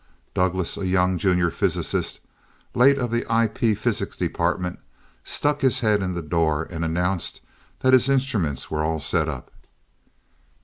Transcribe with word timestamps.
Douglass, 0.33 0.77
a 0.77 0.87
young 0.87 1.19
junior 1.19 1.51
physicist, 1.51 2.21
late 2.73 2.97
of 2.97 3.11
the 3.11 3.23
IP 3.31 3.77
Physics 3.77 4.17
Department, 4.17 4.79
stuck 5.23 5.61
his 5.61 5.81
head 5.81 6.01
in 6.01 6.13
the 6.13 6.23
door 6.23 6.63
and 6.71 6.83
announced 6.83 7.39
his 7.83 8.09
instruments 8.09 8.71
were 8.71 8.83
all 8.83 8.99
set 8.99 9.29
up. 9.29 9.51